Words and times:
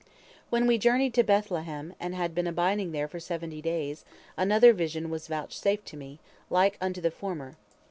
"When 0.49 0.65
we 0.65 0.79
journeyed 0.79 1.13
to 1.13 1.23
Beth 1.23 1.51
lehem, 1.51 1.93
and 1.99 2.15
had 2.15 2.33
been 2.33 2.47
abiding 2.47 2.91
there 2.91 3.07
for 3.07 3.19
seventy 3.19 3.61
days, 3.61 4.03
another 4.35 4.73
vision 4.73 5.11
was 5.11 5.27
vouchsafed 5.27 5.93
me, 5.93 6.17
like 6.49 6.75
unto 6.81 7.01
the 7.01 7.11
former. 7.11 7.55